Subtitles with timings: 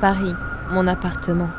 [0.00, 0.34] Paris,
[0.70, 1.50] mon appartement.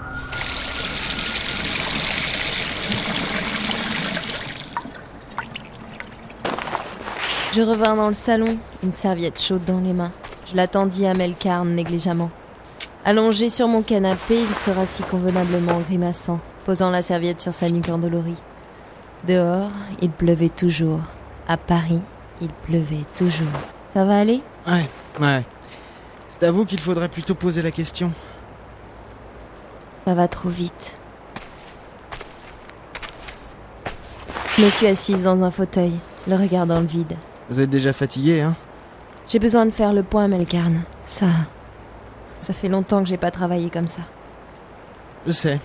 [7.54, 10.12] Je revins dans le salon, une serviette chaude dans les mains.
[10.50, 12.32] Je l'attendis à Melkarn négligemment.
[13.06, 17.90] Allongé sur mon canapé, il se rassit convenablement, grimaçant, posant la serviette sur sa nuque
[17.90, 18.42] endolorie.
[19.28, 19.70] Dehors,
[20.02, 21.02] il pleuvait toujours.
[21.48, 22.02] À Paris,
[22.42, 23.46] il pleuvait toujours.
[23.94, 24.42] Ça va aller?
[24.66, 24.90] Ouais,
[25.20, 25.46] ouais.
[26.32, 28.12] C'est à vous qu'il faudrait plutôt poser la question.
[30.04, 30.96] Ça va trop vite.
[34.58, 35.94] Je me suis assise dans un fauteuil,
[36.28, 37.16] le regard dans le vide.
[37.50, 38.56] Vous êtes déjà fatigué, hein?
[39.28, 40.84] J'ai besoin de faire le point, Melkarn.
[41.06, 41.28] Ça.
[42.40, 44.02] Ça fait longtemps que j'ai pas travaillé comme ça.
[45.28, 45.60] Je sais.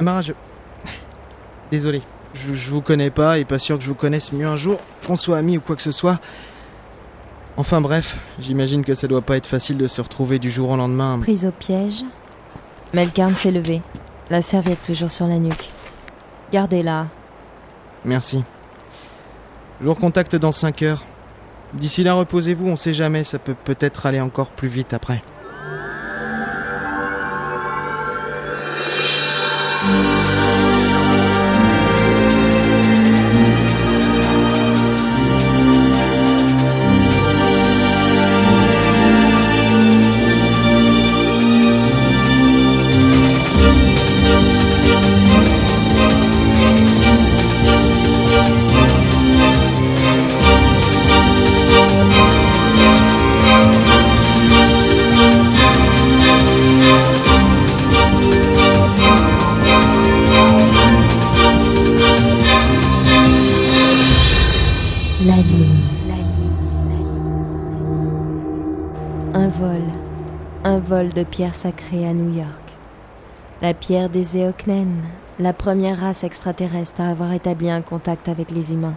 [0.00, 0.32] Mara, je.
[1.70, 2.02] Désolé.
[2.34, 4.78] Je, je vous connais pas et pas sûr que je vous connaisse mieux un jour,
[5.06, 6.18] qu'on soit amis ou quoi que ce soit.
[7.56, 10.76] Enfin bref, j'imagine que ça doit pas être facile de se retrouver du jour au
[10.76, 11.18] lendemain.
[11.20, 12.02] Prise au piège.
[12.94, 13.82] Melkarn s'est levé,
[14.30, 15.70] la serviette toujours sur la nuque.
[16.52, 17.06] Gardez-la.
[18.04, 18.42] Merci.
[19.80, 21.02] Je vous recontacte dans 5 heures.
[21.74, 25.22] D'ici là, reposez-vous, on sait jamais, ça peut peut-être aller encore plus vite après.
[70.78, 72.62] Vol de pierre sacrée à New York.
[73.60, 75.02] La pierre des Eoknen,
[75.38, 78.96] la première race extraterrestre à avoir établi un contact avec les humains.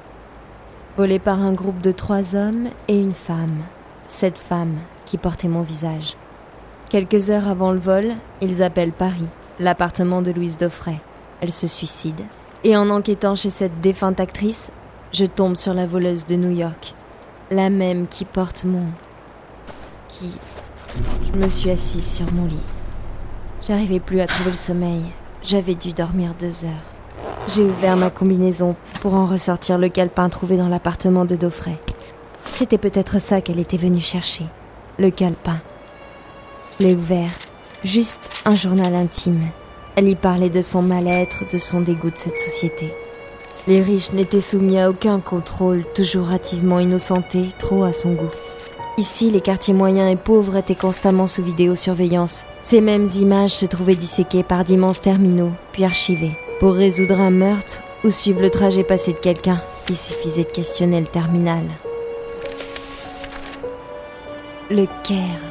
[0.98, 3.64] Volée par un groupe de trois hommes et une femme.
[4.08, 6.16] Cette femme qui portait mon visage.
[6.90, 9.28] Quelques heures avant le vol, ils appellent Paris,
[9.60, 11.00] l'appartement de Louise Daufray.
[11.42, 12.22] Elle se suicide.
[12.64, 14.72] Et en enquêtant chez cette défunte actrice,
[15.12, 16.96] je tombe sur la voleuse de New York.
[17.52, 18.86] La même qui porte mon...
[20.08, 20.32] qui...
[21.34, 22.56] Je me suis assise sur mon lit.
[23.62, 25.04] J'arrivais plus à trouver le sommeil.
[25.42, 26.94] J'avais dû dormir deux heures.
[27.48, 31.78] J'ai ouvert ma combinaison pour en ressortir le calepin trouvé dans l'appartement de Daufray.
[32.54, 34.46] C'était peut-être ça qu'elle était venue chercher.
[34.98, 35.60] Le calepin.
[36.80, 37.32] Je l'ai ouvert.
[37.84, 39.50] Juste un journal intime.
[39.96, 42.94] Elle y parlait de son mal-être, de son dégoût de cette société.
[43.68, 48.32] Les riches n'étaient soumis à aucun contrôle, toujours hâtivement innocentés, trop à son goût.
[48.98, 52.46] Ici, les quartiers moyens et pauvres étaient constamment sous vidéosurveillance.
[52.62, 56.38] Ces mêmes images se trouvaient disséquées par d'immenses terminaux, puis archivées.
[56.62, 61.02] Pour résoudre un meurtre ou suivre le trajet passé de quelqu'un, il suffisait de questionner
[61.02, 61.64] le terminal.
[64.72, 65.42] Le Caire.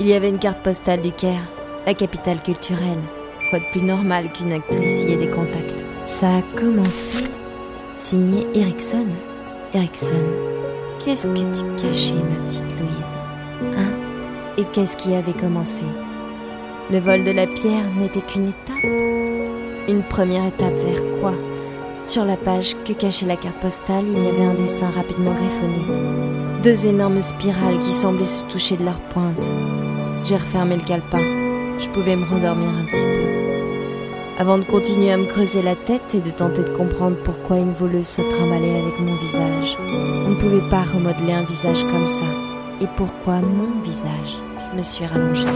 [0.00, 1.46] Il y avait une carte postale du Caire,
[1.86, 3.02] la capitale culturelle.
[3.50, 5.84] Quoi de plus normal qu'une actrice y ait des contacts?
[6.06, 7.24] Ça a commencé.
[7.98, 9.06] Signé Erickson.
[9.74, 10.53] Erickson.
[11.04, 13.90] Qu'est-ce que tu cachais, ma petite Louise Hein
[14.56, 15.84] Et qu'est-ce qui avait commencé
[16.90, 18.84] Le vol de la pierre n'était qu'une étape
[19.86, 21.34] Une première étape vers quoi
[22.02, 26.62] Sur la page que cachait la carte postale, il y avait un dessin rapidement griffonné.
[26.62, 29.46] Deux énormes spirales qui semblaient se toucher de leur pointe.
[30.24, 31.18] J'ai refermé le calepin.
[31.78, 33.13] Je pouvais me rendormir un petit peu.
[34.36, 37.72] Avant de continuer à me creuser la tête et de tenter de comprendre pourquoi une
[37.72, 39.76] voleuse se trimballait avec mon visage.
[40.26, 42.24] On ne pouvait pas remodeler un visage comme ça.
[42.80, 44.42] Et pourquoi mon visage?
[44.72, 45.46] Je me suis rallongée.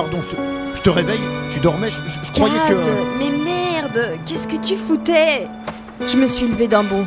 [0.00, 0.36] Pardon, je,
[0.76, 1.20] je te réveille
[1.52, 2.72] Tu dormais Je, je- je croyais que.
[3.18, 5.46] mais merde Qu'est-ce que tu foutais?
[6.08, 7.04] Je me suis levée d'un bond.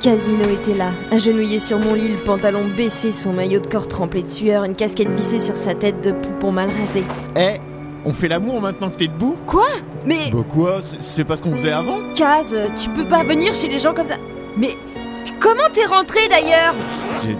[0.00, 4.22] Casino était là, agenouillé sur mon lit, le pantalon baissé, son maillot de corps trempé
[4.22, 7.02] de sueur, une casquette vissée sur sa tête de poupon mal rasé.
[7.36, 7.58] Eh
[8.04, 9.34] On fait l'amour maintenant que t'es debout?
[9.44, 9.66] Quoi?
[10.06, 11.98] Mais Bah quoi C'est pas ce qu'on faisait avant?
[12.14, 14.14] Kaz, tu peux pas venir chez les gens comme ça.
[14.56, 14.70] Mais
[15.40, 16.74] comment t'es rentré d'ailleurs?
[17.24, 17.34] J'ai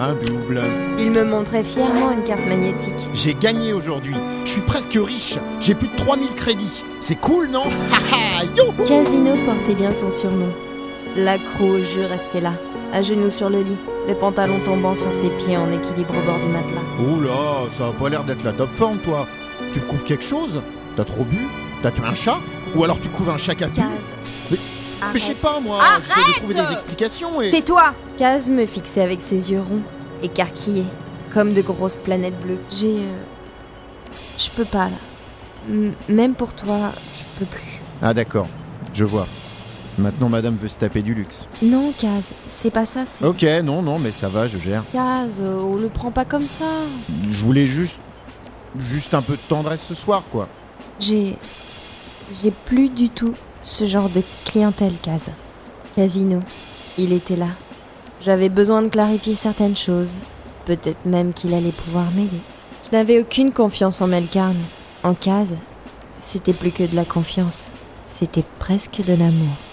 [0.00, 0.62] un double.
[0.98, 2.94] Il me montrait fièrement une carte magnétique.
[3.12, 4.14] J'ai gagné aujourd'hui.
[4.44, 5.38] Je suis presque riche.
[5.60, 6.82] J'ai plus de 3000 crédits.
[7.00, 7.64] C'est cool, non?
[8.86, 10.48] Casino portait bien son surnom.
[11.16, 12.52] L'accro au jeu restait là,
[12.92, 13.76] à genoux sur le lit.
[14.06, 16.80] les pantalons tombant sur ses pieds en équilibre au bord du matelas.
[17.12, 19.26] Oula, ça a pas l'air d'être la top forme, toi.
[19.72, 20.62] Tu couvres quelque chose?
[20.96, 21.46] T'as trop bu?
[21.82, 22.38] T'as tué un chat?
[22.74, 23.70] Ou alors tu couvres un chat Kaz.
[24.50, 24.56] Mais-
[25.12, 25.80] Mais je sais pas, moi.
[25.96, 27.50] J'essaie de trouver des explications et.
[27.50, 29.80] Tais-toi Kaz me fixait avec ses yeux ronds,
[30.22, 30.84] écarquillés,
[31.32, 32.58] comme de grosses planètes bleues.
[32.70, 32.96] J'ai.
[32.98, 33.16] euh,
[34.38, 34.96] Je peux pas là.
[35.68, 37.80] M- même pour toi, je peux plus.
[38.02, 38.46] Ah, d'accord.
[38.92, 39.26] Je vois.
[39.98, 41.48] Maintenant, madame veut se taper du luxe.
[41.62, 43.24] Non, Kaz, c'est pas ça, c'est.
[43.24, 44.84] Ok, non, non, mais ça va, je gère.
[44.92, 46.66] Kaz, euh, on le prend pas comme ça.
[47.30, 48.00] Je voulais juste.
[48.78, 50.46] Juste un peu de tendresse ce soir, quoi.
[51.00, 51.36] J'ai.
[52.42, 53.32] J'ai plus du tout
[53.62, 55.30] ce genre de clientèle, Kaz.
[55.96, 56.38] Casino,
[56.98, 57.48] il était là.
[58.22, 60.18] J'avais besoin de clarifier certaines choses.
[60.66, 62.40] Peut-être même qu'il allait pouvoir m'aider.
[62.84, 64.56] Je n'avais aucune confiance en Melkarn.
[65.02, 65.56] En Kaz,
[66.18, 67.70] c'était plus que de la confiance.
[68.04, 69.69] C'était presque de l'amour.